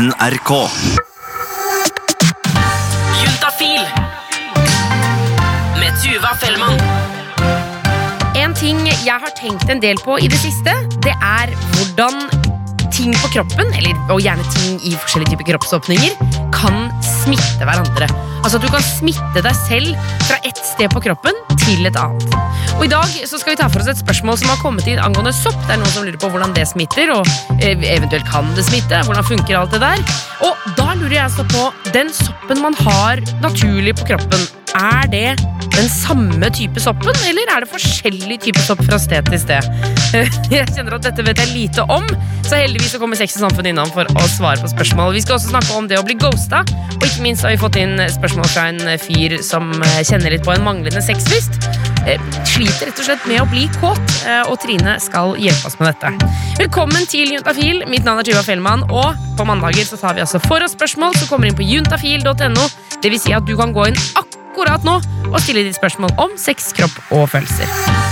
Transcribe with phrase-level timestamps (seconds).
[0.00, 0.50] NRK.
[3.20, 3.82] Juntafil
[5.76, 6.80] med Tuva Fellmann.
[8.40, 10.72] En ting jeg har tenkt en del på i det siste,
[11.04, 12.16] det er hvordan
[12.88, 16.16] ting på kroppen, eller, og gjerne ting i forskjellige typer kroppsåpninger,
[16.56, 18.08] kan smitte hverandre.
[18.40, 22.36] Altså at du kan smitte deg selv fra ett sted på kroppen til et annet.
[22.78, 25.00] Og I dag så skal vi ta for oss et spørsmål som har kommet inn
[25.02, 25.58] angående sopp.
[25.66, 27.28] Det er noen som lurer på hvordan det smitter, og
[27.60, 29.02] eh, eventuelt kan det smitte.
[29.06, 30.00] Hvordan funker alt det der?
[30.46, 34.48] Og da lurer jeg altså på den soppen man har naturlig på kroppen.
[34.78, 35.34] Er det
[35.74, 39.66] den samme type soppen, eller er det forskjellig type sopp fra sted til sted?
[40.52, 42.06] Jeg kjenner at dette vet jeg lite om,
[42.46, 45.14] så heldigvis så kommer Sex og Samfunn innom for å svare på spørsmål.
[45.14, 46.64] Vi skal også snakke om det å bli ghosta,
[46.96, 50.44] og ikke minst har vi fått inn spørsmål fra en fyr som eh, kjenner litt
[50.46, 51.56] på en manglende sexlyst.
[52.08, 55.78] Eh, Sliter rett og slett med å bli kåt, eh, og Trine skal hjelpe oss
[55.80, 56.30] med dette.
[56.60, 57.84] Velkommen til Juntafil.
[57.90, 61.16] Mitt navn er Tuva Fellmann, og på mandager så tar vi altså for oss spørsmål
[61.18, 62.70] som kommer inn på juntafil.no.
[63.00, 65.00] Det vil si at du kan gå inn akkurat nå
[65.30, 68.09] og stille ditt spørsmål om sex, kropp og følelser.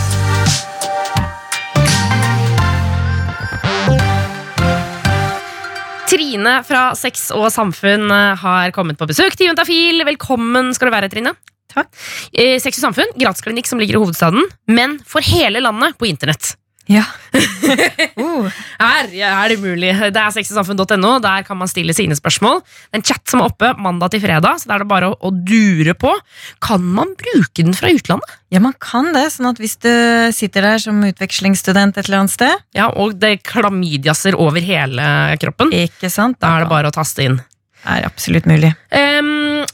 [6.28, 10.02] Trine fra Sex og Samfunn eh, har kommet på besøk til Juntafil.
[10.04, 11.32] Velkommen skal du være, Trine.
[11.72, 11.88] Takk.
[12.36, 16.50] Eh, Sex og Samfunn, gratisklinikk som ligger i hovedstaden, men for hele landet på internett.
[16.89, 17.03] Ja.
[18.19, 18.48] uh.
[18.81, 19.91] Her ja, er det mulig.
[20.14, 21.11] Det er sexysamfunn.no.
[21.25, 22.62] Der kan man stille sine spørsmål.
[22.64, 25.11] Det er en chat som er oppe mandag til fredag, så da er det bare
[25.12, 26.14] å, å dure på.
[26.64, 28.36] Kan man bruke den fra utlandet?
[28.48, 29.27] ja, man kan det.
[29.34, 29.91] sånn at hvis du
[30.33, 35.72] sitter der som utvekslingsstudent et eller annet sted, Ja, Og det klamydiaser over hele kroppen.
[35.77, 36.41] ikke sant?
[36.41, 37.41] Da er det bare å taste inn.
[37.86, 38.72] Er absolutt mulig.
[38.90, 39.64] Um,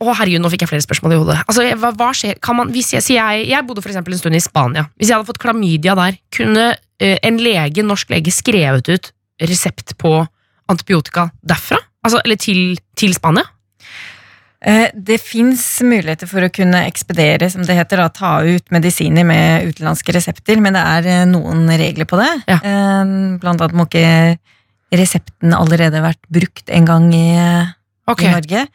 [0.00, 1.38] å herregud, nå fikk jeg flere spørsmål i hodet.
[1.46, 2.38] Altså, hva, hva skjer?
[2.42, 4.86] Kan man, hvis jeg, jeg, jeg bodde for en stund i Spania.
[4.96, 9.96] Hvis jeg hadde fått klamydia der, kunne uh, en lege, norsk lege skrevet ut resept
[10.00, 10.20] på
[10.70, 11.80] antibiotika derfra?
[12.04, 13.44] Altså, eller til, til Spania?
[14.60, 19.24] Eh, Det fins muligheter for å kunne ekspedere, som det heter, da, ta ut medisiner
[19.24, 22.30] med utenlandske resepter, men det er eh, noen regler på det.
[22.50, 22.60] Ja.
[23.40, 24.36] Blant annet må ikke
[24.94, 27.28] resepten allerede vært brukt en gang i,
[28.10, 28.28] okay.
[28.28, 28.66] i Norge.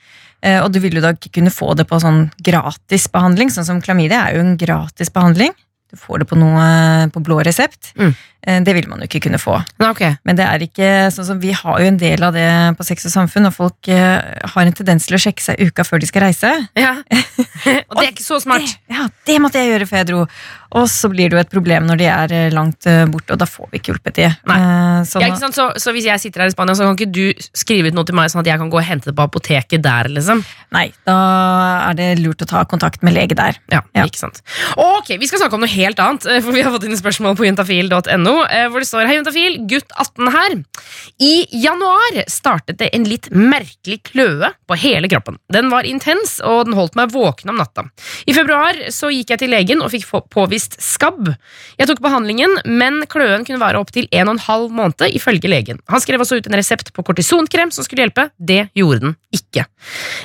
[0.45, 3.67] Eh, Og du vil jo da ikke kunne få det på sånn gratis behandling, sånn
[3.67, 5.55] som klamydia er jo en gratis behandling.
[5.91, 7.93] Du får det på noe på blå resept.
[7.99, 8.15] Mm.
[8.45, 9.57] Eh, Det vil man jo ikke kunne få.
[9.81, 10.15] Okay.
[10.25, 12.45] Men det er ikke sånn som vi har jo en del av det
[12.77, 14.21] på Sex og Samfunn, og folk eh,
[14.53, 16.51] har en tendens til å sjekke seg uka før de skal reise.
[16.77, 16.95] Ja.
[17.89, 18.61] Og det er ikke så smart.
[18.61, 20.19] Det, ja, det måtte jeg gjøre før jeg dro.
[20.75, 23.47] Og så blir det jo et problem når de er eh, langt borte, og da
[23.49, 24.27] får vi ikke hjulpet de.
[24.51, 24.57] Nei.
[24.59, 25.31] Eh, så Ja?
[25.55, 28.05] Så, så hvis jeg sitter her i Spania, så kan ikke du skrive ut noe
[28.05, 30.43] til meg, sånn at jeg kan gå og hente det på apoteket der, liksom?
[30.75, 31.15] nei, da
[31.89, 33.55] er det lurt å ta kontakt med lege der.
[33.71, 34.03] Ja, Ja.
[34.09, 34.41] ikke sant.
[34.75, 37.45] Ok, Vi skal snakke om noe helt annet, for vi har fått inn spørsmål på
[37.47, 38.34] juntafil.no,
[38.71, 40.55] hvor det står Hei, juntafil, gutt 18 her.
[41.21, 45.37] I januar startet det en litt merkelig kløe på hele kroppen.
[45.53, 47.85] Den var intens, og den holdt meg våken om natta.
[48.25, 51.31] I februar så gikk jeg til legen og fikk påvist skabb.
[51.79, 55.81] Jeg tok behandlingen, men kløen kunne vare opptil en og en halv måned, ifølge legen.
[55.91, 58.29] Han skrev også ut en resept på kortisonkrem som skulle hjelpe.
[58.37, 59.65] Det gjorde den ikke.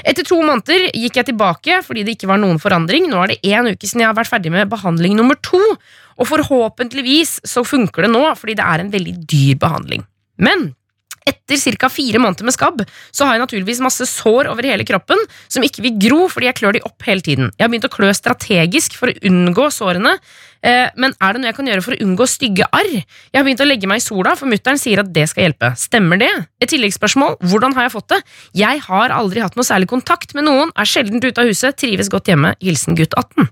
[0.07, 3.09] Etter to måneder gikk jeg tilbake fordi det ikke var noen forandring.
[3.11, 5.61] Nå er det en uke siden jeg har vært ferdig med behandling nummer to,
[6.21, 10.05] og forhåpentligvis så funker det nå, fordi det er en veldig dyr behandling.
[10.41, 10.71] Men
[11.31, 11.89] etter ca.
[11.93, 15.85] fire måneder med skabb så har jeg naturligvis masse sår over hele kroppen som ikke
[15.87, 17.51] vil gro fordi jeg klør de opp hele tiden.
[17.57, 20.17] Jeg har begynt å klø strategisk for å unngå sårene,
[20.63, 22.91] eh, men er det noe jeg kan gjøre for å unngå stygge arr?
[22.97, 25.73] Jeg har begynt å legge meg i sola, for mutter'n sier at det skal hjelpe.
[25.81, 26.33] Stemmer det?
[26.61, 28.21] Et tilleggsspørsmål, hvordan har jeg fått det?
[28.65, 32.13] Jeg har aldri hatt noe særlig kontakt med noen, er sjelden ute av huset, trives
[32.13, 32.55] godt hjemme.
[32.61, 33.51] Hilsen gutt 18.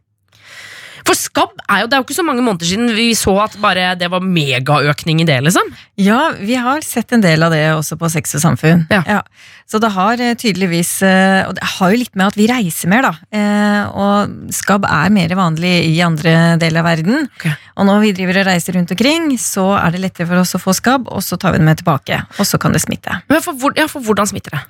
[1.09, 3.55] For skabb er jo, det er jo ikke så mange måneder siden vi så at
[3.63, 5.71] bare det var megaøkning i det, liksom.
[5.99, 8.85] Ja, vi har sett en del av det også på Sex og Samfunn.
[8.93, 9.23] Ja.
[9.69, 12.89] Så det har eh, tydeligvis eh, Og det har jo litt med at vi reiser
[12.89, 13.11] mer, da.
[13.37, 17.27] Eh, Og skabb er mer vanlig i andre deler av verden.
[17.37, 17.49] Ok.
[17.79, 20.61] Og når vi driver og reiser rundt omkring, så er det lettere for oss å
[20.63, 22.21] få skabb, og så tar vi den med tilbake.
[22.41, 23.21] Og så kan det smitte.
[23.31, 24.63] Men for, hvor- ja, for hvordan smitter det?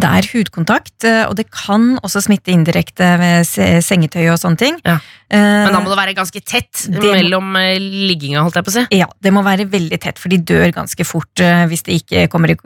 [0.00, 3.44] Det er hudkontakt, og det kan også smitte indirekte ved
[3.84, 4.78] sengetøy og sånne ting.
[4.86, 4.98] Ja.
[5.34, 8.72] Eh, Men da må det være ganske tett Det mellom eh, ligginga, holdt jeg på
[8.72, 8.84] å si.
[9.00, 12.26] Ja, det må være veldig tett, for de dør ganske fort eh, hvis de ikke
[12.32, 12.56] kommer i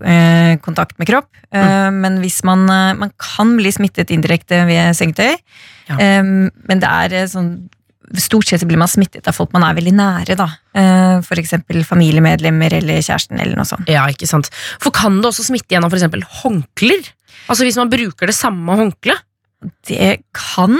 [0.65, 1.31] kontakt med kropp.
[1.55, 1.99] Mm.
[2.03, 2.67] Men hvis man,
[3.01, 5.35] man kan bli smittet indirekte ved sengetøy,
[5.89, 5.97] Ja.
[6.21, 7.69] men det er sånn
[8.17, 10.47] Stort sett blir man smittet av folk man er veldig nære, da.
[10.73, 11.27] F.eks.
[11.29, 13.85] For eksempel familiemedlemmer eller kjæresten eller noe sånt.
[13.93, 14.49] Ja, ikke sant.
[14.81, 17.11] For kan det også smitte gjennom for eksempel håndklær?
[17.53, 19.21] Altså hvis man bruker det samme håndkleet?
[19.91, 20.77] Det kan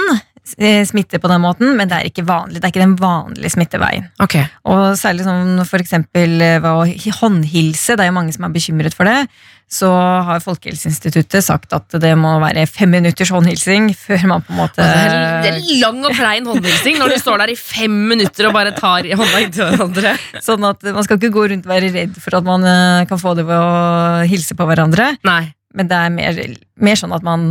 [0.89, 2.61] smitte på den måten, men det er ikke vanlig.
[2.61, 4.09] Det er ikke den vanlige smitteveien.
[4.23, 4.49] Okay.
[4.69, 8.55] Og særlig sånn for eksempel eh, ved å håndhilse, det er jo mange som er
[8.55, 9.29] bekymret for det.
[9.69, 9.91] så
[10.25, 14.81] har Folkehelseinstituttet sagt at det må være fem minutters håndhilsing før man på en måte
[14.81, 18.49] Det er, det er lang og plein håndhilsing når du står der i fem minutter
[18.49, 20.17] og bare tar i hånda inntil hverandre.
[20.45, 23.21] Sånn at man skal ikke gå rundt og være redd for at man eh, kan
[23.21, 25.15] få det ved å hilse på hverandre.
[25.29, 25.43] Nei.
[25.77, 26.39] Men det er mer,
[26.81, 27.51] mer sånn at man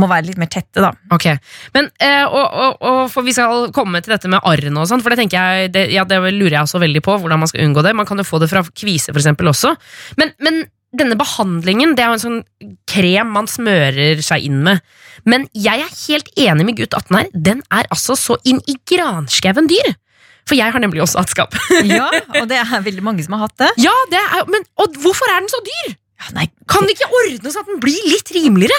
[0.00, 0.90] må være litt mer tette, da.
[1.14, 1.26] Ok,
[1.74, 5.02] men eh, og, og, og for Vi skal komme til dette med arrene, og sånn,
[5.04, 7.18] for det tenker jeg, det, ja, det lurer jeg også veldig på.
[7.20, 9.74] hvordan Man skal unngå det Man kan jo få det fra kvise for eksempel, også.
[10.20, 10.62] Men, men
[10.94, 12.40] denne behandlingen det er jo en sånn
[12.90, 14.80] krem man smører seg inn med.
[15.28, 17.28] Men jeg er helt enig med gutt 18 her.
[17.34, 19.94] Den er altså så inn i granskauen dyr.
[20.44, 21.54] For jeg har nemlig også hatt skap.
[21.88, 22.10] Ja,
[22.40, 23.70] Og det er veldig mange som har hatt det.
[23.84, 25.94] ja, det er, men, Og hvorfor er den så dyr?
[26.20, 28.76] Ja, nei, Kan det ikke ordnes at den blir litt rimeligere?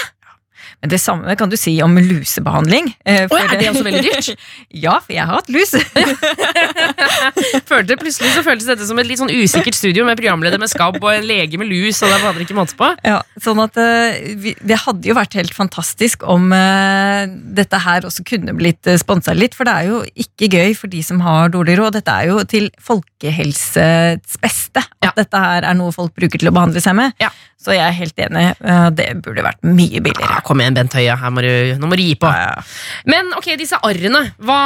[0.90, 2.92] Det samme kan du si om lusebehandling.
[3.04, 4.32] For, oh, er det også veldig dyrt?
[4.86, 5.72] Ja, for jeg har hatt lus.
[7.70, 10.98] Følte Plutselig så føltes dette som et litt sånn usikkert studio med programleder med skabb
[11.00, 12.02] og en lege med lus.
[12.04, 12.90] og det var ikke måte på.
[13.06, 18.24] Ja, sånn at eh, Det hadde jo vært helt fantastisk om eh, dette her også
[18.26, 21.78] kunne blitt sponsa litt, for det er jo ikke gøy for de som har dårlig
[21.80, 21.98] råd.
[21.98, 25.12] Dette er jo til folkehelsets beste at Ja.
[25.16, 27.14] dette her er noe folk bruker til å behandle seg med.
[27.22, 27.30] Ja.
[27.56, 28.44] Så jeg er helt enig.
[28.60, 30.36] eh, det burde vært mye billigere.
[30.36, 31.16] Ja, kom igjen, Bent Høie.
[31.16, 31.50] Her må du,
[31.80, 32.28] nå må du gi på.
[32.30, 32.66] Ja, ja.
[33.08, 34.22] Men ok, disse arrene.
[34.38, 34.60] Hva,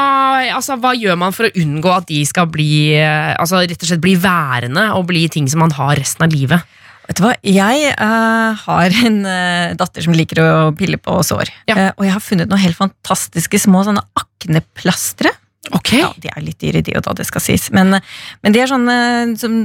[0.57, 3.89] altså, hva gjør man for å unngå at de skal bli eh, Altså rett og
[3.89, 6.77] slett bli værende og bli ting som man har resten av livet?
[7.11, 11.51] Vet du hva, Jeg uh, har en uh, datter som liker å pille på sår.
[11.67, 11.75] Ja.
[11.75, 15.33] Uh, og jeg har funnet noen helt fantastiske små sånne akneplastre.
[15.77, 15.91] Ok.
[15.93, 17.67] Ja, De er litt dyre, de og da, det skal sies.
[17.77, 17.93] Men,
[18.41, 18.95] men de er sånne
[19.37, 19.59] som,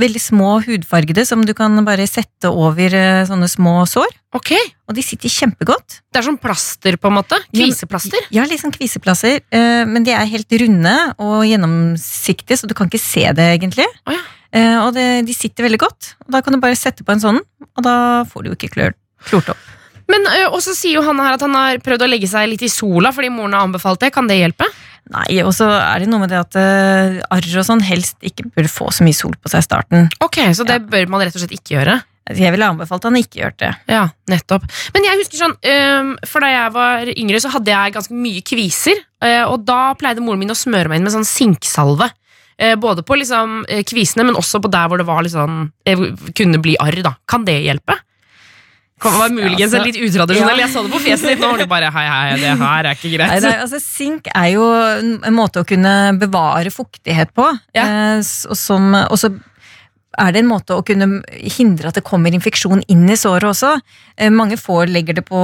[0.00, 4.08] veldig små hudfargede som du kan bare sette over eh, sånne små sår.
[4.38, 4.54] ok.
[4.88, 5.98] Og de sitter kjempegodt.
[6.12, 7.36] Det er som plaster, på en måte.
[7.52, 8.24] Kviseplaster.
[8.32, 9.42] Ja, litt sånn kviseplasser.
[9.52, 13.86] eh, Men de er helt runde og gjennomsiktige, så du kan ikke se det egentlig.
[14.08, 14.22] Oh, ja.
[14.56, 16.14] Eh, Og det, de sitter veldig godt.
[16.26, 17.40] Og da kan du bare sette på en sånn,
[17.76, 18.96] og da får du jo ikke klør,
[19.28, 19.68] klort opp.
[20.10, 22.68] Men også sier jo han her at han har prøvd å legge seg litt i
[22.68, 24.10] sola fordi moren har anbefalt det.
[24.12, 24.66] Kan det hjelpe?
[25.10, 28.46] Nei, og så er det noe med det at uh, arr og sånn helst ikke
[28.54, 30.08] bør få så mye sol på seg i starten.
[30.24, 31.98] Ok, Så det bør man rett og slett ikke gjøre?
[32.30, 33.72] Jeg ville anbefalt han ikke gjort det.
[33.90, 34.68] Ja, nettopp.
[34.94, 38.44] Men jeg husker sånn, um, for da jeg var yngre, så hadde jeg ganske mye
[38.46, 39.00] kviser.
[39.18, 42.06] Uh, og da pleide moren min å smøre meg inn med sånn sinksalve.
[42.62, 46.06] Uh, både på liksom kvisene, men også på der hvor det var eh,
[46.38, 47.02] kunne bli arr.
[47.02, 47.16] da.
[47.26, 47.98] Kan det hjelpe?
[49.02, 50.58] Kan var muligens Altså, litt utradisjonell.
[50.62, 50.66] ja.
[50.66, 52.96] Jeg så det på fjeset ditt nå, var du bare hei, hei, det her er
[52.96, 53.32] ikke greit.
[53.34, 57.48] Nei, nei, altså, Sink er jo en en måte å kunne bevare fuktighet på.
[57.76, 57.86] Ja.
[57.86, 59.32] Eh, og, som, og så
[60.20, 61.22] er det en måte å kunne
[61.56, 63.72] hindre at det kommer infeksjon inn i såret også.
[64.16, 65.40] Eh, mange får legger det på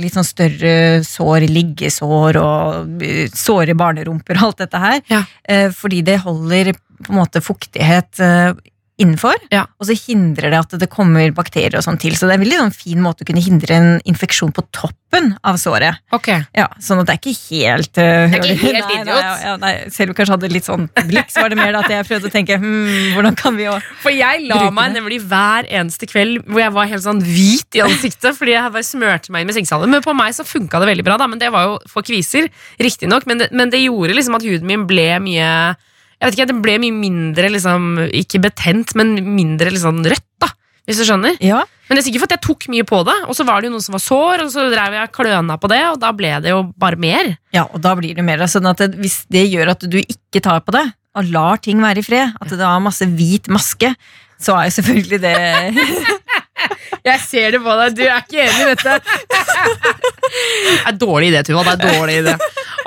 [0.00, 5.02] litt sånn større sår, liggesår og eh, såre barnerumper og alt dette her.
[5.12, 5.22] Ja.
[5.44, 8.52] Eh, fordi det holder på en måte fuktighet eh,
[8.98, 9.66] innenfor, Ja.
[9.78, 12.16] og så hindrer det at det kommer bakterier og sånn til.
[12.18, 15.36] Så det er en veldig sånn fin måte å kunne hindre en infeksjon på toppen
[15.46, 16.00] av såret.
[16.12, 16.42] Okay.
[16.54, 19.22] Ja, sånn at det er ikke helt uh, Det er ikke helt nei, idiot.
[19.22, 21.78] Nei, ja, nei, selv om jeg kanskje hadde litt sånn blikk, så var det mer
[21.78, 24.98] at jeg prøvde å tenke hmm, hvordan kan vi jo For jeg la meg det.
[25.00, 28.84] nemlig hver eneste kveld hvor jeg var helt sånn hvit i ansiktet fordi jeg bare
[28.90, 29.88] smørte meg inn med sinksalve.
[29.88, 31.26] Men på meg så funka det veldig bra, da.
[31.30, 32.50] Men det var jo for kviser,
[32.82, 33.26] riktignok.
[33.30, 35.76] Men, det- men det gjorde liksom at huden min ble mye
[36.18, 40.50] Jeg vet ikke, Det ble mye mindre liksom, ikke betent, men mindre liksom rødt, da.
[40.88, 41.36] Hvis du skjønner.
[41.44, 43.68] Ja, Men det er sikkert at jeg tok mye på det, og så var det
[43.68, 46.30] jo noen som var sår, og så drev jeg kløna på det, og da ble
[46.44, 47.34] det jo bare mer.
[47.54, 50.42] ja og da blir det mer sånn at det, hvis det gjør at du ikke
[50.44, 53.92] tar på det, og lar ting være i fred, at det har masse hvit maske,
[54.40, 55.36] så er jo selvfølgelig det
[57.04, 58.94] Jeg ser det på deg, du er ikke enig i dette.
[60.28, 61.62] Det er dårlig idé, Tuva.
[61.64, 62.34] Det er dårlig idé.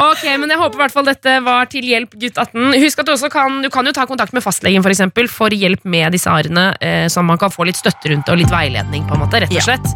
[0.01, 2.73] Ok, men jeg håper i hvert fall dette var til hjelp, gutt 18.
[2.83, 5.53] Husk at du også kan, du kan jo ta kontakt med fastlegen for, eksempel, for
[5.53, 8.53] hjelp med disse arene, eh, så man kan få litt støtte rundt det og litt
[8.53, 9.05] veiledning.
[9.09, 9.67] på en måte, rett og Ja.
[9.71, 9.91] slett.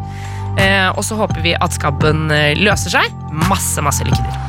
[0.62, 3.12] Eh, og så håper vi at skabben eh, løser seg.
[3.50, 4.45] Masse, masse lykke til.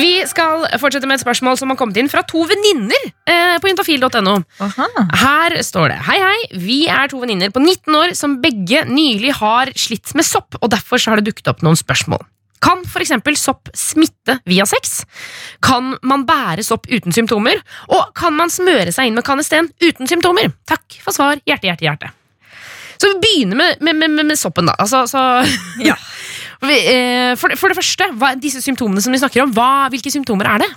[0.00, 3.70] Vi skal fortsette med et spørsmål som har kommet inn fra to venninner eh, på
[3.70, 4.36] intafil.no.
[5.20, 9.34] Her står det Hei hei, vi er to venninner på 19 år som begge nylig
[9.40, 12.22] har slitt med sopp, og derfor så har det dukket opp noen spørsmål.
[12.60, 15.02] Kan eksempel sopp smitte via sex?
[15.64, 17.60] Kan man bære sopp uten symptomer?
[17.88, 20.52] Og kan man smøre seg inn med kanesten uten symptomer?
[20.68, 21.40] Takk for svar.
[21.48, 22.12] Hjerte, hjerte, hjerte.
[23.00, 24.76] Så vi begynner med, med, med, med soppen, da.
[24.76, 25.24] Altså, så,
[25.80, 25.96] Ja.
[26.68, 30.10] eh, for, det, for det første, hva, disse symptomene som vi snakker om, hva, hvilke
[30.12, 30.68] symptomer er det?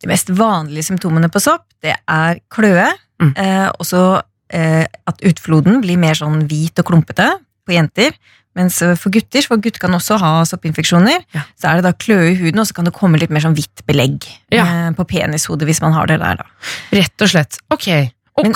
[0.00, 3.30] De mest vanlige symptomene på sopp, det er kløe, Mm.
[3.40, 4.20] eh, også
[4.52, 7.30] eh, at utfloden blir mer sånn hvit og klumpete
[7.66, 8.12] på jenter.
[8.54, 11.42] Mens for gutter, for gutter kan også ha soppinfeksjoner, Ja.
[11.60, 13.54] så er det da kløe i huden, og så kan det komme litt mer sånn
[13.56, 14.64] hvitt belegg Ja.
[14.64, 16.44] eh, på penishodet hvis man har det der, da.
[16.92, 17.58] Rett og slett.
[17.70, 17.88] Ok.
[18.36, 18.54] Og Men-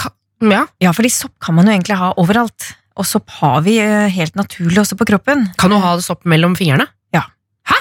[0.52, 0.66] Ja.
[0.80, 2.74] Ja, fordi sopp kan man jo egentlig ha overalt.
[2.98, 5.46] Og sopp har vi eh, helt naturlig også på kroppen.
[5.60, 6.88] Kan du ha sopp mellom fingrene?
[7.14, 7.26] Ja.
[7.68, 7.80] Hæ?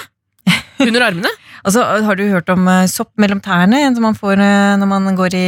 [0.86, 1.32] Under armene?
[1.60, 5.10] Altså, Har du hørt om eh, sopp mellom tærne, som man får eh, når man
[5.18, 5.42] går i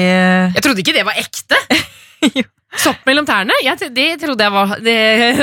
[0.52, 1.56] Jeg trodde ikke det var ekte!
[2.36, 2.44] Jo.
[2.80, 3.52] Sopp mellom tærne?
[3.64, 4.94] Jeg, det trodde jeg var det,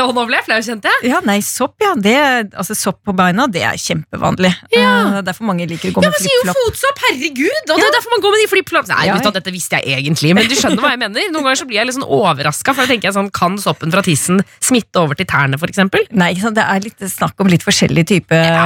[0.02, 1.12] Og nå ble jeg flau, kjente jeg.
[1.12, 1.92] Ja, nei, sopp, ja.
[2.00, 2.16] Det,
[2.58, 4.50] altså, sopp på beina, det er kjempevanlig.
[4.74, 4.80] Ja.
[4.82, 7.02] Eh, Det er derfor mange liker å gå Ja, med man sier jo fotsopp!
[7.06, 7.70] Herregud!
[7.70, 8.90] Og det er derfor man går med de flipflops.
[8.94, 11.30] Nei, Ja, vet du, dette visste jeg egentlig, men du skjønner hva jeg mener.
[11.34, 13.94] Noen ganger så blir jeg litt sånn overraska, for da tenker jeg sånn, kan soppen
[13.94, 16.08] fra tissen smitte over til tærne, eksempel?
[16.18, 18.66] Nei, så det er litt snakk om litt forskjellige typer Ja.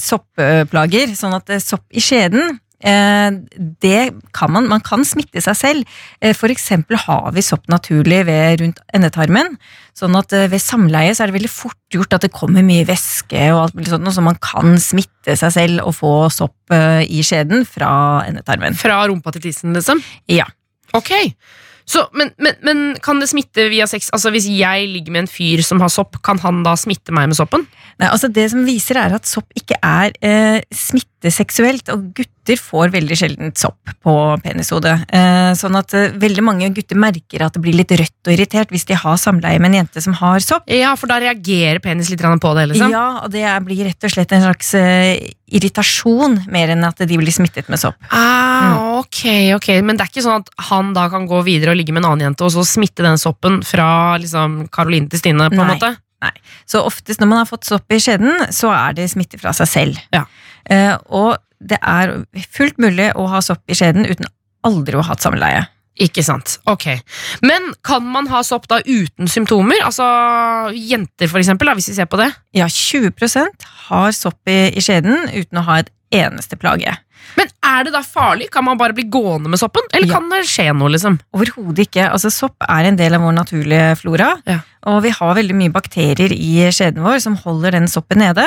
[0.00, 1.12] soppplager.
[1.18, 4.02] Sånn at eh, sopp i skjeden det
[4.36, 5.96] kan man, man kan smitte seg selv.
[6.22, 6.38] F.eks.
[6.38, 9.56] For eksempel har vi sopp naturlig ved rundt endetarmen.
[9.98, 12.86] Sånn at eh, ved samleie så er det veldig fort gjort at det kommer mye
[12.86, 17.02] væske og alt mulig sånt, så man kan smitte seg selv og få sopp eh,
[17.10, 17.90] i skjeden fra
[18.28, 18.78] endetarmen.
[18.78, 20.02] Fra rumpa til tissen, liksom?
[20.30, 20.46] Ja.
[20.96, 21.10] Ok.
[21.88, 24.10] Så, men, men, men kan det smitte via sex?
[24.12, 27.30] Altså Hvis jeg ligger med en fyr som har sopp, kan han da smitte meg
[27.30, 27.64] med soppen?
[27.98, 30.60] Nei, altså Det som viser, er at sopp ikke er eh,
[31.18, 34.94] smitteseksuelt, og gutter får veldig sjelden sopp på penishodet.
[35.10, 38.70] Eh, sånn at eh, veldig mange gutter merker at det blir litt rødt og irritert
[38.70, 40.64] hvis de har samleie med en jente som har sopp.
[40.70, 42.92] Ja, for da reagerer penis litt på det, liksom?
[42.92, 47.18] Ja, og det blir rett og slett en slags eh, irritasjon, mer enn at de
[47.18, 47.98] blir smittet med sopp.
[48.14, 51.80] Ah, ok, ok, Men det er ikke sånn at han da kan gå videre og
[51.80, 55.50] ligge med en annen jente, og så smitte den soppen fra liksom Karoline til Stine?
[55.50, 55.96] på en måte?
[56.18, 56.34] Nei.
[56.66, 59.70] Så oftest når man har fått sopp i skjeden, så er det smitte fra seg
[59.70, 60.00] selv.
[60.14, 60.24] Ja.
[60.70, 62.12] Eh, og det er
[62.54, 64.28] fullt mulig å ha sopp i skjeden uten
[64.68, 65.64] aldri å ha hatt samleie.
[65.98, 66.58] Ikke sant.
[66.70, 66.84] Ok.
[67.42, 69.80] Men kan man ha sopp da uten symptomer?
[69.82, 70.06] Altså
[70.76, 72.28] jenter, for eksempel, da, hvis vi ser på det?
[72.54, 76.94] Ja, 20% har sopp i, i skjeden uten å ha et eneste plage.
[77.36, 78.46] Men er det da farlig?
[78.54, 79.82] Kan man bare bli gående med soppen?
[79.92, 80.14] Eller Ja.
[80.20, 81.18] kan det skje noe, liksom?
[81.34, 82.06] Overhodet ikke.
[82.12, 84.60] Altså, sopp er en del av vår naturlige flora, Ja.
[84.86, 88.46] og vi har veldig mye bakterier i skjeden vår som holder den soppen nede.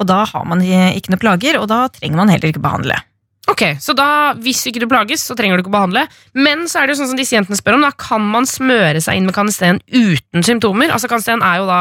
[0.00, 2.96] Og da har man ikke noe plager, og da trenger man heller ikke behandle.
[3.50, 6.04] Ok, Så da, hvis ikke du plages, så trenger du ikke å behandle.
[6.38, 9.00] Men så er det jo sånn som disse jentene spør om, da kan man smøre
[9.02, 10.92] seg inn med kanesten uten symptomer?
[10.94, 11.80] Altså Kanesten er jo da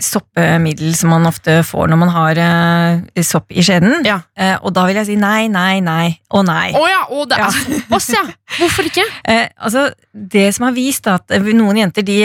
[0.00, 3.98] Soppemiddel som man ofte får når man har uh, sopp i skjeden.
[4.06, 4.20] Ja.
[4.38, 6.70] Uh, og da vil jeg si nei, nei, nei og nei.
[6.78, 7.02] Å ja!
[7.12, 7.98] Og det er Ja.
[8.16, 8.22] ja!
[8.56, 9.04] Hvorfor ikke?
[9.28, 12.16] Uh, altså, det som har vist at noen jenter, de,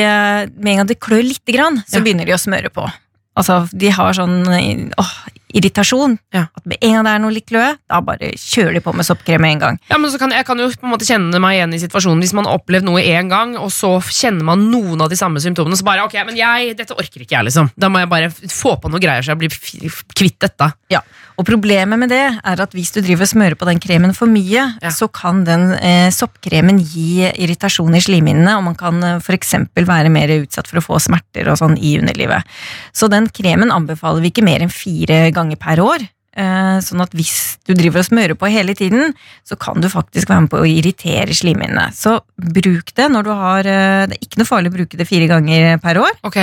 [0.56, 2.06] med en gang det klør lite grann, så Ja.
[2.06, 2.88] begynner de å smøre på.
[3.36, 5.14] Altså, de har sånn eh, åh,
[5.56, 6.18] irritasjon.
[6.36, 6.46] Ja.
[6.56, 9.08] At med en gang det er noe litt kløe, da bare kjører de på med
[9.08, 9.80] soppkrem med en gang.
[9.92, 12.24] Ja, men så kan, Jeg kan jo på en måte kjenne meg igjen i situasjonen
[12.24, 15.42] hvis man har opplevd noe én gang, og så kjenner man noen av de samme
[15.44, 15.78] symptomene.
[15.80, 17.72] Så bare ok, men jeg, dette orker ikke jeg, liksom.
[17.80, 20.72] Da må jeg bare få på noe greier så jeg blir kvitt dette.
[20.92, 21.04] Ja,
[21.38, 24.30] og Problemet med det er at hvis du driver og smører på den kremen for
[24.32, 24.90] mye, Ja.
[24.94, 30.10] så kan den eh, soppkremen gi irritasjon i slimhinnene, og man kan eh, eksempel være
[30.10, 32.44] mer utsatt for å få smerter og sånn i underlivet.
[32.96, 36.08] Så den kremen anbefaler vi ikke mer enn fire ganger per år.
[36.36, 39.14] Eh, sånn at hvis du driver og smører på hele tiden,
[39.48, 41.94] så kan du faktisk være med på å irritere slimhinnene.
[41.96, 45.08] Så bruk det når du har eh, Det er ikke noe farlig å bruke det
[45.08, 46.12] fire ganger per år.
[46.28, 46.42] Ok,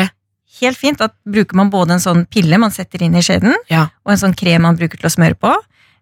[0.62, 1.00] Helt fint.
[1.02, 3.88] at bruker man både en sånn pille man setter inn i skjeden, ja.
[4.06, 5.54] og en sånn krem man bruker til å smøre på.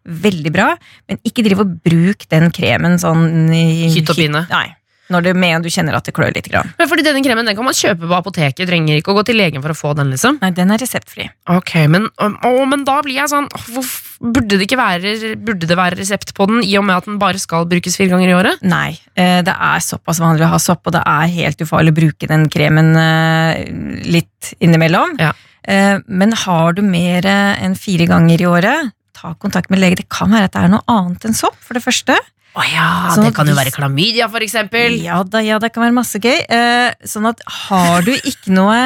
[0.05, 0.73] Veldig bra,
[1.09, 4.47] men ikke driv og bruk den kremen sånn i Hytt og pine.
[4.52, 4.69] Nei.
[5.11, 6.47] Når det med du kjenner at det klør litt.
[6.50, 6.71] Grann.
[6.79, 9.38] Men fordi denne kremen den kan man kjøpe på apoteket, trenger ikke å gå til
[9.38, 10.38] legen for å få den, liksom.
[10.43, 11.29] Nei, den er reseptfri.
[11.52, 13.90] Ok, men, å, men da blir jeg sånn åh,
[14.21, 17.40] burde, det være, burde det være resept på den, i og med at den bare
[17.43, 18.64] skal brukes fire ganger i året?
[18.67, 21.99] Nei, eh, det er såpass vanlig å ha sopp, og det er helt ufarlig å
[22.00, 23.67] bruke den kremen eh,
[24.11, 25.19] litt innimellom.
[25.21, 25.35] Ja.
[25.62, 30.00] Eh, Men har du mer enn fire ganger i året, ta kontakt med lege.
[30.00, 32.17] Det kan være at det er noe annet enn sopp, for det første.
[32.59, 34.97] Å ja, Sånn det kan jo være klamydia, for eksempel.
[35.05, 36.41] Ja da, ja, det kan være masse gøy.
[36.50, 38.79] Eh, sånn at har du ikke noe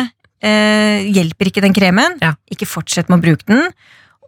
[0.45, 2.35] eh, Hjelper ikke den kremen, Ja.
[2.53, 3.71] ikke fortsett med å bruke den.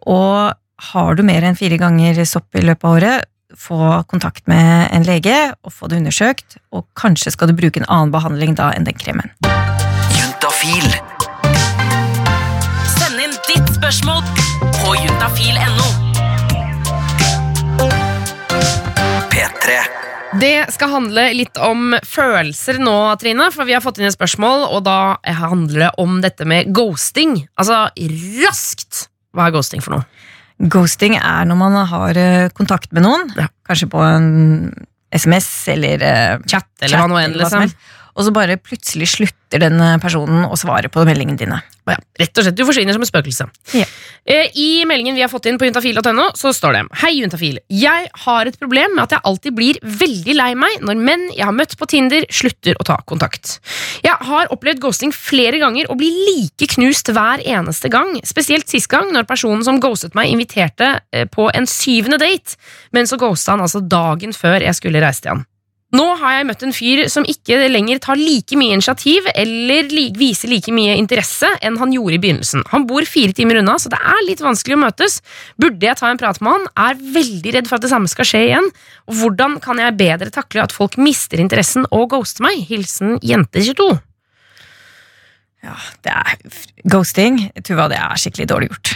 [0.09, 0.55] Og
[0.93, 3.77] har du mer enn fire ganger sopp i løpet av året, få
[4.09, 6.57] kontakt med en lege og få det undersøkt.
[6.73, 9.29] Og kanskje skal du bruke en annen behandling da enn den kremen.
[10.17, 10.89] Juntafil.
[12.97, 14.25] Send inn ditt spørsmål
[14.87, 15.87] på juntafil.no.
[19.31, 19.73] P3.
[20.39, 24.63] Det skal handle litt om følelser nå, Trine, for vi har fått inn et spørsmål,
[24.71, 27.41] og da handler det om dette med ghosting.
[27.59, 27.81] Altså
[28.45, 29.09] raskt!
[29.35, 30.07] Hva er ghosting for noe?
[30.71, 33.49] Ghosting er når man har eh, kontakt med noen, Ja.
[33.67, 34.71] kanskje på en
[35.11, 37.67] SMS eller uh, Chat, eller hva nå enn, liksom.
[37.67, 37.95] hva.
[38.17, 41.59] Og så bare plutselig slutter den personen å svare på meldingene dine.
[41.87, 43.45] Ja, rett og slett, Du forsvinner som et spøkelse.
[43.77, 43.85] Ja.
[44.27, 47.61] Eh, I meldingen vi har fått inn på juntafil.no, så står det Hei, juntafil.
[47.71, 51.45] Jeg har et problem med at jeg alltid blir veldig lei meg når menn jeg
[51.47, 53.59] har møtt på Tinder, slutter å ta kontakt.
[54.03, 58.17] Jeg har opplevd ghosting flere ganger og blir like knust hver eneste gang.
[58.27, 62.59] Spesielt sist gang, når personen som ghostet meg, inviterte eh, på en syvende date,
[62.91, 65.47] men så ghosta han altså dagen før jeg skulle reise til han.
[65.95, 69.87] Nå har jeg møtt en fyr som ikke lenger tar like mye initiativ eller
[70.19, 72.65] viser like mye interesse enn han gjorde i begynnelsen.
[72.73, 75.21] Han bor fire timer unna, så det er litt vanskelig å møtes.
[75.55, 76.67] Burde jeg ta en prat med han?
[76.89, 78.67] Er veldig redd for at det samme skal skje igjen.
[79.07, 82.65] Og hvordan kan jeg bedre takle at folk mister interessen og ghoster meg?
[82.67, 83.87] Hilsen jente22.
[85.63, 86.35] Ja, det er
[86.91, 88.93] Ghosting, Tuva, det er skikkelig dårlig gjort.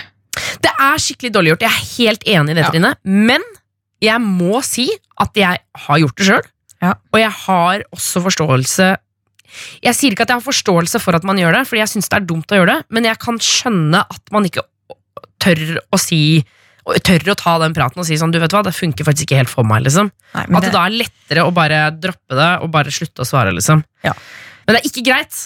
[0.64, 2.72] Det er skikkelig dårlig gjort, jeg er helt enig i det, Ja.
[2.76, 2.92] Trine.
[3.04, 3.48] Men
[4.04, 4.90] jeg må si
[5.22, 6.51] at jeg har gjort det sjøl,
[6.82, 6.96] Ja.
[7.14, 8.86] og jeg har også forståelse
[9.84, 12.10] Jeg sier ikke at jeg har forståelse for at man gjør det, fordi jeg syns
[12.10, 14.64] det er dumt å gjøre det, men jeg kan skjønne at man ikke
[15.42, 15.62] tør
[15.92, 16.22] å si
[17.06, 19.42] tør å ta den praten og si sånn, du vet hva, det funker faktisk ikke
[19.44, 20.10] helt for meg, liksom.
[20.34, 23.28] Nei, At det det, da er lettere å bare droppe det og bare slutte å
[23.28, 23.84] svare, liksom.
[24.06, 24.16] Ja.
[24.66, 25.42] Men det er ikke greit.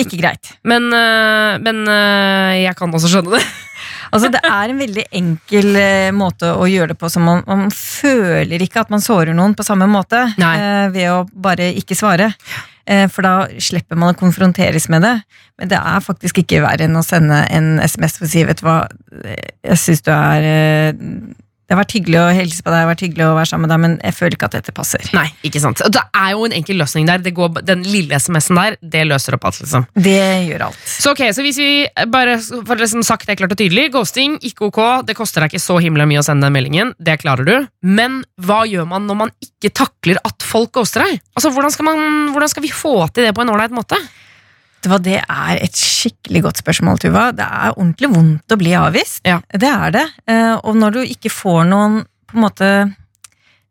[0.00, 0.50] ikke greit.
[0.66, 3.44] Men, øh, men øh, jeg kan også skjønne det.
[4.10, 7.70] Altså, det er en veldig enkel eh, måte å gjøre det på, som man, man
[7.74, 12.32] føler ikke at man sårer noen på samme måte eh, ved å bare ikke svare.
[12.90, 15.14] Eh, for da slipper man å konfronteres med det.
[15.60, 18.62] Men det er faktisk ikke verre enn å sende en SMS for å si vet
[18.62, 18.80] du hva,
[19.62, 21.06] jeg syns du er eh,
[21.70, 23.62] Det har vært hyggelig å hilse på deg, det har vært hyggelig å være sammen
[23.62, 25.04] med deg, men jeg føler ikke at dette passer.
[25.14, 25.78] Nei, ikke sant.
[25.94, 27.20] Det er jo en enkel løsning der.
[27.22, 29.84] Det går, den lille SMS-en der, det løser opp alt, liksom.
[29.94, 30.16] Det
[30.48, 30.80] gjør alt.
[30.90, 31.68] Så ok, så hvis vi
[32.10, 35.62] bare for liksom sagt det klart og tydelig, ghosting, ikke ok, det koster deg ikke
[35.62, 37.54] så himla mye å sende den meldingen, det klarer du.
[37.86, 41.22] Men hva gjør man når man ikke takler at folk ghoster deg?
[41.38, 44.02] Altså, hvordan skal, man, hvordan skal vi få til det på en ålreit måte?
[44.80, 47.26] Det, var, det er et skikkelig godt spørsmål, Tuva.
[47.36, 49.20] Det er ordentlig vondt å bli avvist.
[49.28, 49.40] Ja.
[49.52, 50.06] Det er det.
[50.30, 52.70] Eh, Og når du ikke får noen på en måte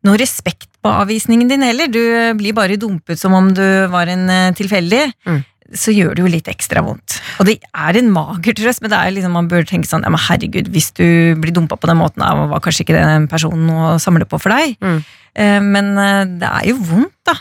[0.05, 1.99] noe respekt på avvisningen din heller, du
[2.39, 5.41] blir bare dumpet som om du var en eh, tilfeldig, Mm.
[5.75, 7.17] så gjør det jo litt ekstra vondt.
[7.39, 10.09] Og det er en mager trøst, men det er liksom, man bør tenke sånn ja,
[10.09, 13.97] men herregud, hvis du blir dumpa på den måten, var kanskje ikke den personen å
[14.01, 14.77] samle på for deg.
[14.81, 15.01] Mm.
[15.35, 15.91] Eh, Men
[16.39, 17.35] det er jo vondt, da.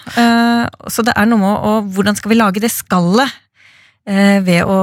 [0.92, 3.32] Så det er noe med å Hvordan skal vi lage det skallet?
[4.08, 4.78] Eh, Ved å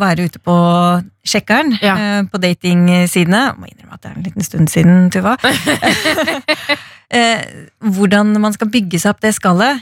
[0.00, 0.56] være ute på
[1.28, 1.94] sjekkeren Ja.
[1.96, 3.42] eh, på datingsidene.
[3.52, 5.36] Jeg Må innrømme at det er en liten stund siden, Tuva.
[7.08, 7.40] Eh,
[7.80, 9.78] Hvordan man skal bygge seg opp det skallet,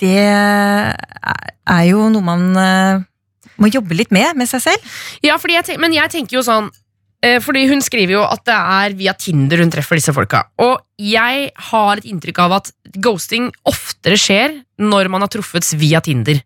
[0.00, 2.46] det er jo noe man
[3.60, 4.86] må jobbe litt med med seg selv.
[5.20, 6.70] Ja, fordi jeg men jeg tenker jo sånn
[7.44, 10.46] Fordi hun skriver jo at det er via Tinder hun treffer disse folka.
[10.64, 16.00] Og jeg har et inntrykk av at ghosting oftere skjer når man har truffets via
[16.00, 16.40] Tinder.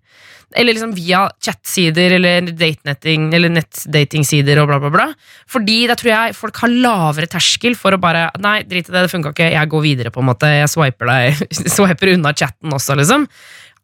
[0.53, 5.09] Eller liksom via chatsider eller datenetting eller nettdatingsider og bla, bla, bla.
[5.51, 9.07] Fordi da tror jeg folk har lavere terskel for å bare Nei, drit i det,
[9.07, 10.51] det funka ikke, jeg går videre, på en måte.
[10.51, 11.45] Jeg swiper deg
[11.77, 13.29] Swiper unna chatten også, liksom.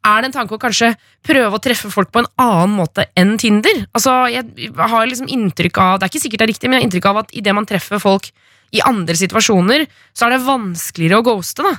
[0.01, 0.95] Er det en tanke å kanskje
[1.27, 3.83] prøve å treffe folk på en annen måte enn Tinder?
[3.93, 6.83] Altså, jeg har liksom inntrykk av Det er ikke sikkert det er riktig, men jeg
[6.83, 8.31] har inntrykk av at idet man treffer folk
[8.71, 11.75] i andre situasjoner, så er det vanskeligere å ghoste, da.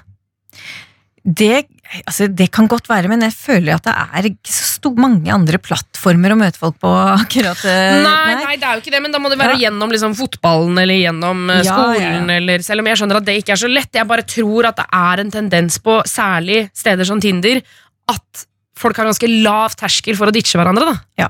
[1.23, 1.67] Det,
[2.07, 5.59] altså, det kan godt være, men jeg føler at det er ikke så mange andre
[5.61, 9.13] plattformer å møte folk på akkurat eh, Nei, nei, det er jo ikke det, men
[9.13, 9.67] da må det være Ja.
[9.67, 12.25] gjennom liksom, fotballen eller gjennom eh, Ja, skolen.
[12.25, 13.91] ja, Eller, selv om jeg skjønner at det ikke er så lett.
[13.93, 17.61] Jeg bare tror at det er en tendens på særlig steder som Tinder
[18.09, 18.47] at
[18.81, 20.95] folk har ganske lav terskel for å ditche hverandre.
[20.95, 21.29] da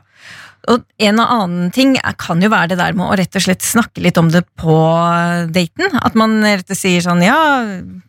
[0.70, 4.04] Og en annen ting kan jo være det der med å rett og slett snakke
[4.04, 4.76] litt om det på
[5.54, 5.98] daten.
[6.02, 7.40] At man rett og slett sier sånn ja,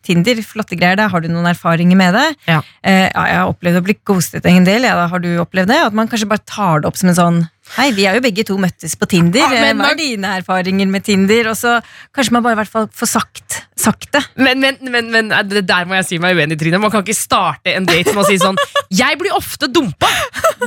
[0.05, 1.09] Tinder, flotte greier det.
[1.09, 2.27] har du noen erfaringer med det?
[2.49, 2.61] Ja.
[2.81, 5.71] Eh, ja, jeg har opplevd å bli ghostet en del, ja, da har du opplevd
[5.71, 5.81] det?
[5.87, 8.43] At man kanskje bare tar det opp som en sånn Hei, vi har jo begge
[8.45, 9.41] to møttes på Tinder.
[9.41, 11.49] Ja, men Hva er dine erfaringer med Tinder?
[11.49, 11.79] Og så
[12.13, 14.21] kanskje man bare i hvert fall får sagt, sagt det.
[14.37, 16.77] Men, men, men, men der må jeg si meg uenig, Trine.
[16.81, 18.59] Man kan ikke starte en date med å si sånn
[18.93, 20.11] 'Jeg blir ofte dumpa'!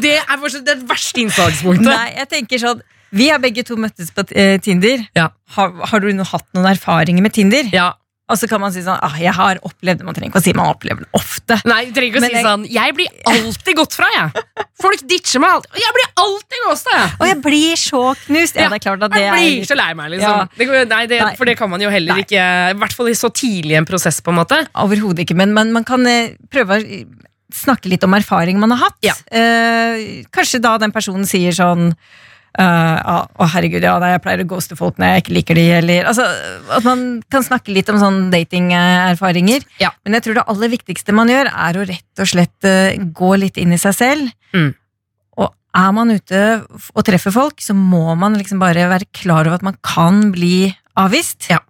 [0.02, 1.86] Det er fortsatt det verste innslagspunktet.
[1.86, 2.82] Nei, jeg tenker sånn
[3.14, 5.06] Vi har begge to møttes på eh, Tinder.
[5.14, 5.30] Ja.
[5.54, 7.70] Har, har du hatt noen erfaringer med Tinder?
[7.72, 7.92] Ja.
[8.26, 10.06] Og så kan man si sånn ah, Jeg har opplevd det.
[10.08, 11.58] Man trenger ikke å si man opplever det ofte.
[11.70, 14.44] Nei, du trenger ikke å Men si jeg- sånn 'Jeg blir alltid gått fra', jeg.
[14.82, 15.78] Folk ditcher meg alltid.
[15.78, 17.10] Jeg blir alltid ghosta, jeg.
[17.20, 18.56] Og jeg blir så knust!
[18.56, 20.36] Ja, det er klart at det Jeg er blir så lei meg, liksom.
[20.36, 20.48] Ja.
[20.58, 21.36] Det, nei, det, Nei.
[21.36, 22.22] for det kan man jo heller Nei.
[22.26, 24.58] ikke I hvert fall i så tidlig en prosess, på en måte.
[24.74, 27.06] Overhodet ikke, men, men man kan eh, prøve å
[27.54, 28.98] snakke litt om erfaring man har hatt.
[29.06, 29.14] Ja.
[29.30, 31.94] Eh, kanskje da den personen sier sånn
[32.56, 36.06] Uh, å herregud, ja, jeg pleier å ghoste folk når jeg ikke liker de, eller
[36.08, 36.24] altså,
[36.72, 39.66] At man kan snakke litt om sånn datingerfaringer.
[39.82, 39.90] Ja.
[40.06, 43.30] Men jeg tror det aller viktigste man gjør, er å rett og slett uh, gå
[43.42, 44.32] litt inn i seg selv.
[44.56, 44.72] Mm.
[45.36, 46.42] Og er man ute
[46.72, 50.70] og treffer folk, så må man liksom bare være klar over at man kan bli
[50.96, 51.50] avvist.
[51.52, 51.60] Ja.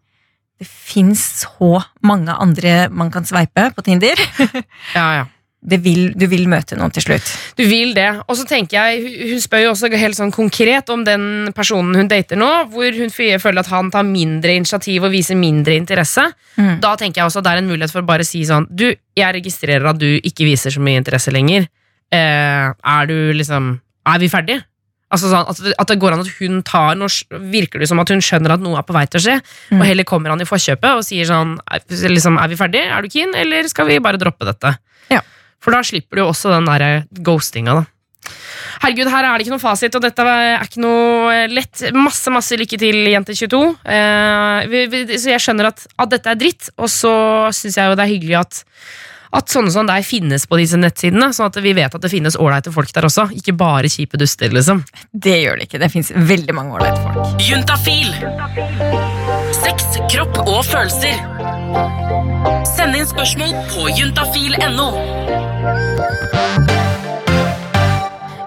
[0.56, 4.22] Det fins så mange andre man kan sveipe på Tinder.
[4.96, 5.24] Ja, ja.
[5.68, 7.26] Det vil, du vil møte noen til slutt.
[7.58, 8.06] Du vil det.
[8.28, 9.00] Og så tenker jeg,
[9.32, 13.10] hun- spør jo også helt sånn konkret om den personen hun dater nå, hvor hun
[13.10, 16.22] føler at han tar mindre initiativ og viser mindre interesse.
[16.56, 16.78] Mm.
[16.80, 18.94] Da tenker jeg også at det er en mulighet for å bare si sånn Du,
[19.16, 21.66] jeg registrerer at du ikke viser så mye interesse lenger.
[22.12, 24.62] Eh, er du liksom Er vi ferdige?
[25.10, 27.06] Altså sånn, at, at det går an at hun tar Nå
[27.50, 29.36] virker det som at hun skjønner at noe er på vei til å skje,
[29.70, 29.80] Mm.
[29.80, 31.58] og heller kommer han i forkjøpet og sier sånn
[31.90, 32.86] liksom, Er vi ferdige?
[32.90, 34.76] Er du keen, eller skal vi bare droppe dette?
[35.10, 35.20] Ja.
[35.62, 37.86] For da slipper du jo også den der ghostinga, da.
[38.82, 41.86] Herregud, her er det ikke noe fasit, og dette er ikke noe lett.
[41.96, 43.60] Masse masse lykke til, Jente22.
[43.96, 47.12] Eh, så jeg skjønner at, at dette er dritt, og så
[47.56, 48.62] syns jeg jo det er hyggelig at,
[49.40, 52.38] at sånne som deg finnes på disse nettsidene, sånn at vi vet at det finnes
[52.38, 53.28] ålreite folk der også.
[53.38, 54.84] Ikke bare kjipe duster, liksom.
[55.12, 55.82] Det gjør det ikke.
[55.82, 57.46] Det fins veldig mange ålreite folk.
[57.46, 59.25] Juntafil.
[59.56, 61.16] Sex, kropp og følelser.
[62.68, 64.88] Send inn spørsmål på juntafil.no.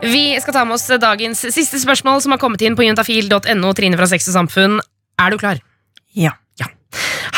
[0.10, 3.74] Vi skal ta med oss dagens siste spørsmål, som har kommet inn på juntafil.no.
[3.78, 4.80] Trine fra Sex og Samfunn.
[5.20, 5.62] Er du klar?
[6.16, 6.38] Ja.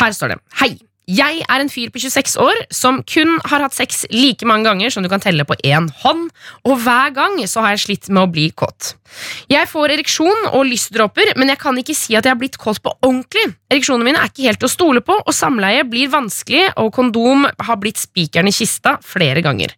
[0.02, 0.72] Her står det Hei,
[1.12, 4.92] jeg er en fyr på 26 år som kun har hatt sex like mange ganger
[4.92, 6.30] som du kan telle på én hånd,
[6.64, 8.94] og hver gang så har jeg slitt med å bli kåt.
[9.52, 12.80] Jeg får ereksjon og lystdråper, men jeg kan ikke si at jeg har blitt kåt
[12.84, 13.44] på ordentlig.
[13.72, 17.44] Ereksjonene mine er ikke helt til å stole på, og samleie blir vanskelig, og kondom
[17.44, 19.74] har blitt spikeren i kista flere ganger.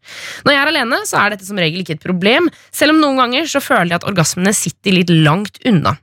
[0.47, 3.25] Når jeg er alene, så er dette som regel ikke et problem, selv om noen
[3.25, 5.97] ganger så føler jeg at orgasmene sitter litt langt unna.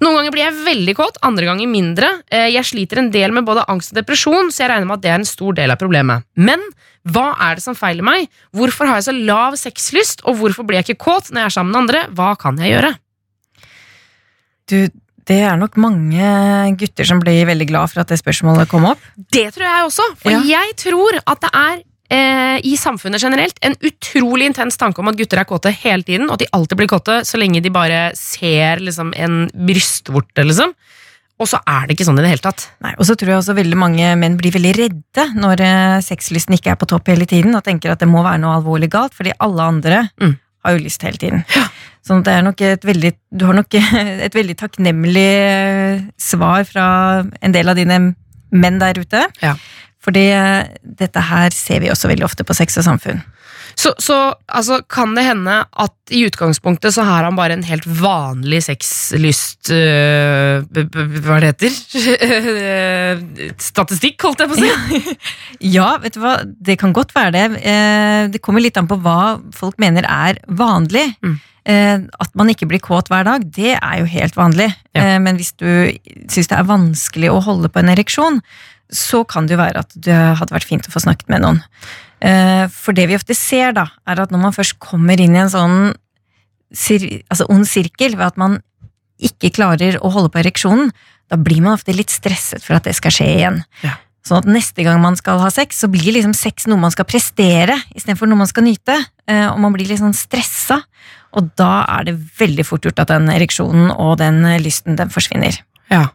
[0.00, 2.10] Noen ganger blir jeg veldig kåt, andre ganger mindre.
[2.30, 5.02] Eh, Jeg sliter en del med både angst og depresjon, så jeg regner med at
[5.02, 6.24] det er en stor del av problemet.
[6.36, 6.60] Men
[7.08, 8.28] hva er det som feiler meg?
[8.54, 11.56] Hvorfor har jeg så lav sexlyst, og hvorfor blir jeg ikke kåt når jeg er
[11.58, 12.06] sammen med andre?
[12.14, 12.94] Hva kan jeg gjøre?
[14.68, 14.76] Du,
[15.28, 16.28] det er nok mange
[16.80, 19.00] gutter som blir veldig glad for at det spørsmålet kom opp.
[19.16, 20.40] Det tror jeg også, for Ja.
[20.44, 25.18] jeg tror at det er eh, i samfunnet generelt en utrolig intens tanke om at
[25.18, 28.10] gutter er kåte hele tiden, og at de alltid blir kåte så lenge de bare
[28.18, 30.74] ser liksom, en brystvorte, liksom.
[31.38, 32.64] Og så er det ikke sånn i det hele tatt.
[32.82, 36.56] Nei, og så tror jeg også veldig mange menn blir veldig redde når eh, sexlysten
[36.56, 39.14] ikke er på topp hele tiden, og tenker at det må være noe alvorlig galt,
[39.14, 40.34] fordi alle andre Mm.
[40.66, 41.44] har jo lyst hele tiden.
[42.02, 43.74] Sånn at det er nok et veldig, du har nok
[44.26, 46.86] et veldig takknemlig eh, svar fra
[47.40, 48.00] en del av dine
[48.50, 49.22] menn der ute.
[49.44, 49.54] Ja.
[50.04, 50.26] Fordi
[50.98, 53.18] dette her ser vi også veldig ofte på Sex og samfunn.
[53.78, 54.14] Så, så
[54.48, 59.70] altså, kan det hende at i utgangspunktet så har han bare en helt vanlig sexlyst
[59.70, 61.76] øh, Hva det heter?
[63.68, 65.14] Statistikk, holdt jeg på å si.
[65.74, 67.44] Ja, vet du hva, det kan godt være det.
[67.62, 71.04] Eh, Det kommer litt an på hva folk mener er vanlig.
[71.22, 71.36] Mm.
[71.68, 74.70] Eh, At man ikke blir kåt hver dag, det er jo helt vanlig.
[74.94, 75.04] Ja.
[75.14, 75.68] Eh, Men hvis du
[76.26, 78.40] syns det er vanskelig å holde på en ereksjon,
[78.90, 81.62] så kan det jo være at det hadde vært fint å få snakket med noen.
[82.24, 85.42] Eh, For det vi ofte ser, da, er at når man først kommer inn i
[85.44, 85.78] en sånn
[87.30, 88.58] altså ond sirkel, ved at man
[89.18, 90.90] ikke klarer å holde på ereksjonen,
[91.28, 93.62] da blir man ofte litt stresset for at det skal skje igjen.
[93.82, 93.96] Ja.
[94.26, 97.06] Sånn at neste gang man skal ha sex, så blir liksom sex noe man skal
[97.08, 98.98] prestere, istedenfor noe man skal nyte.
[99.28, 100.82] Eh, Og man blir litt sånn stressa,
[101.32, 105.56] og da er det veldig fort gjort at den ereksjonen og den lysten, den forsvinner.
[105.90, 106.08] Ja.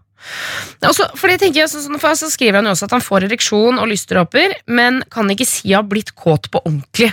[0.84, 3.04] Og fordi for jeg tenker så, sånn- for så skriver han jo også at han
[3.04, 7.12] får ereksjon og lystdråper, men kan ikke si har blitt kåt på ordentlig.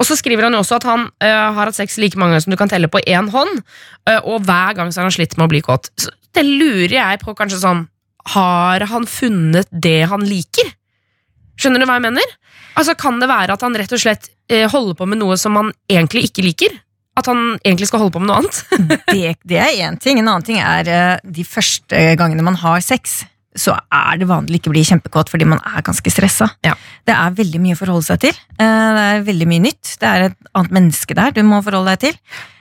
[0.00, 2.46] Og så skriver han jo også at han øh, har hatt sex like mange ganger
[2.46, 3.60] som du kan telle på én hånd,
[4.08, 5.90] øh, og hver gang så har han slitt med å bli kåt.
[6.00, 7.88] Så det lurer jeg på kanskje sånn
[8.34, 10.68] Har han funnet det han liker?
[11.60, 12.36] Skjønner du hva jeg mener?
[12.78, 15.56] Altså Kan det være at han rett og slett øh, holder på med noe som
[15.58, 16.76] han egentlig ikke liker?
[17.18, 18.60] At han egentlig skal holde på med noe annet?
[19.10, 20.20] Det, det er én ting.
[20.22, 23.24] En annen ting er eh, de første gangene man har sex.
[23.58, 26.46] Så er det vanlig ikke å bli kjempekåt fordi man er ganske stressa.
[26.64, 26.76] Ja.
[27.04, 28.36] Det er veldig mye å forholde seg til.
[28.56, 29.96] Eh, Det er veldig mye nytt.
[30.00, 32.20] Det er et annet menneske der du må forholde deg til.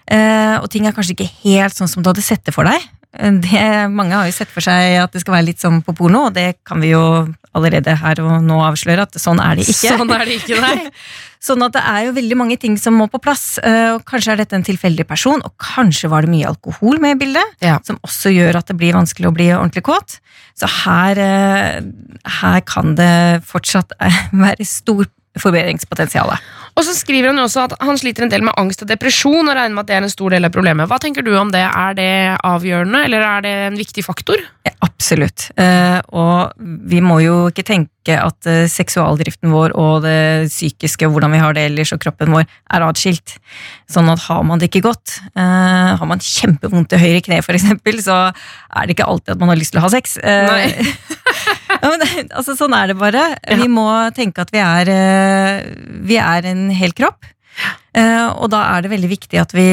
[0.10, 2.90] Eh, Og ting er kanskje ikke helt sånn som du hadde sett det for deg.
[3.10, 6.28] Det, mange har jo sett for seg at det skal være litt som på porno,
[6.28, 7.00] og det kan vi jo
[7.58, 9.96] allerede her og nå avsløre at sånn er det ikke.
[9.98, 10.76] Sånn er det ikke, nei.
[11.40, 13.58] Sånn at det er jo veldig mange ting som må på plass.
[13.64, 17.16] eh, og Kanskje er dette en tilfeldig person, og kanskje var det mye alkohol med
[17.16, 17.54] i bildet.
[17.64, 17.78] Ja.
[17.88, 20.20] Som også gjør at det blir vanskelig å bli ordentlig kåt.
[20.60, 21.80] Så her, eh,
[22.42, 25.08] her kan det fortsatt eh, være stor
[25.40, 26.34] forbedringspotensial.
[26.76, 29.48] Og så skriver han jo også at han sliter en del med angst og depresjon,
[29.48, 30.90] og regner med at det er en stor del av problemet.
[30.92, 31.62] Hva tenker du om det?
[31.64, 32.12] Er det
[32.44, 34.42] avgjørende, eller er det en viktig faktor?
[34.68, 35.52] Ja, absolutt.
[36.12, 36.52] Og
[36.92, 41.54] vi må jo ikke tenke at eh, seksualdriften vår og det psykiske, hvordan vi har
[41.54, 43.36] det ellers, og kroppen vår, er atskilt.
[43.92, 47.58] Sånn at har man det ikke godt, uh, har man kjempevondt i høyre kne for
[47.58, 50.18] eksempel, så er det ikke alltid at man har lyst til å ha sex.
[50.18, 50.90] Eh, Nei.
[51.82, 53.26] ja, men, altså, sånn er det bare.
[53.44, 53.60] Ja.
[53.60, 54.94] Vi må tenke at vi er,
[56.08, 57.28] vi er en hel kropp.
[58.00, 59.66] Og da er det veldig viktig at vi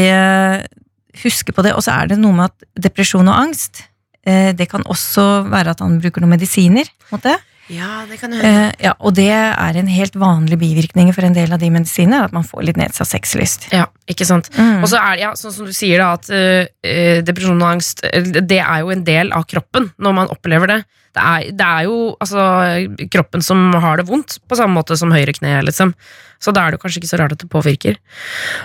[1.23, 1.77] husker på det.
[1.77, 3.85] Og så er det noe med at depresjon og angst,
[4.27, 7.37] det kan også være at han bruker noen medisiner mot det.
[7.73, 11.53] Ja, det kan Eh, ja, og det er en helt vanlig bivirkning for en del
[11.53, 13.69] av de medisinene, at man får litt nedsatt sexlyst.
[13.75, 14.51] Ja, ikke sant.
[14.55, 14.85] Mm.
[14.85, 18.05] Og så er det, ja, sånn som du sier da, at eh, depresjon og angst,
[18.07, 20.79] eh, det er jo en del av kroppen når man opplever det.
[21.17, 22.45] Det er, det er jo altså,
[23.11, 25.95] kroppen som har det vondt, på samme måte som høyre kne, liksom.
[26.39, 27.97] Så da er det kanskje ikke så rart at det påvirker.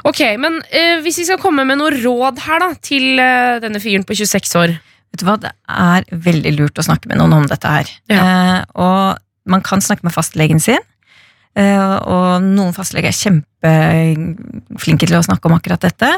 [0.04, 3.80] Ok, men eh, hvis vi skal komme med noe råd her da, til eh, denne
[3.82, 4.76] fyren på 26 år.
[5.12, 7.90] Vet du hva, det er veldig lurt å snakke med noen om dette her.
[8.12, 9.20] Eh, og
[9.52, 10.80] man kan snakke med fastlegen sin.
[11.60, 16.10] Eh, og noen fastleger er kjempeflinke til å snakke om akkurat dette.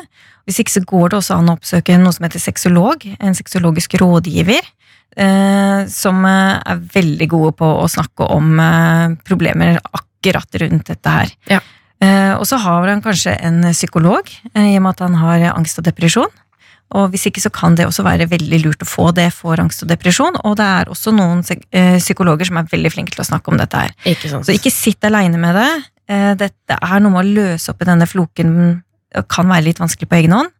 [0.45, 3.97] Hvis ikke så går det også an å oppsøke noe som heter sexolog, en sexologisk
[4.01, 4.61] rådgiver.
[5.13, 11.17] Eh, som eh, er veldig gode på å snakke om eh, problemer akkurat rundt dette
[11.17, 11.33] her.
[11.51, 11.59] Ja.
[12.01, 15.77] Eh, og så har han kanskje en psykolog, i og med at han har angst
[15.81, 16.31] og depresjon.
[16.93, 19.81] Og hvis ikke så kan det også være veldig lurt å få det for angst
[19.85, 20.35] og depresjon.
[20.45, 21.41] Og det er også noen
[21.73, 23.95] eh, psykologer som er veldig flinke til å snakke om dette her.
[24.13, 24.45] Ikke sant?
[24.45, 25.69] Så ikke sitt aleine med det.
[26.13, 28.57] Eh, Dette er noe med å løse opp i denne floken.
[29.13, 30.51] Det kan være litt vanskelig på egen hånd.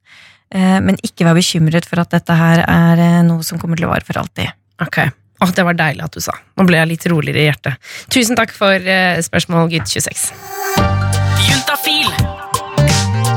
[0.53, 3.85] Eh, Men ikke vær bekymret for at dette her er eh, noe som kommer til
[3.89, 4.49] å vare for alltid.
[4.81, 5.03] Ok.
[5.43, 6.31] Åh, det var deilig at du sa.
[6.57, 7.91] Nå ble jeg litt roligere i hjertet.
[8.13, 10.29] Tusen takk for eh, spørsmål, gutt 26.
[11.49, 12.09] Juntafil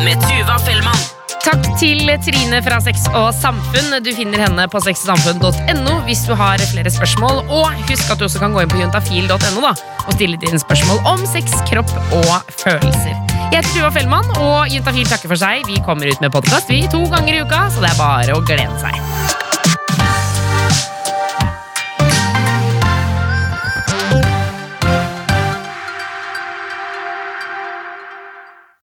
[0.06, 1.15] med Tuva Fellmann.
[1.46, 3.92] Takk til Trine fra Sex og Samfunn.
[4.02, 7.44] Du finner henne på sexogsamfunn.no hvis du har flere spørsmål.
[7.46, 11.22] Og husk at du også kan gå inn på juntafil.no og stille dine spørsmål om
[11.30, 13.14] sex, kropp og følelser.
[13.52, 15.62] Jeg heter Tuva Fellmann, og Juntafil takker for seg.
[15.70, 18.82] Vi kommer ut med podkast to ganger i uka, så det er bare å glede
[18.82, 19.45] seg.